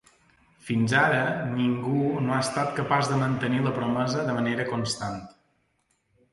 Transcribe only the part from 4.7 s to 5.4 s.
constant.